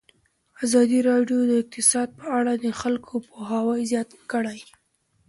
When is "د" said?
1.47-1.51, 2.63-2.65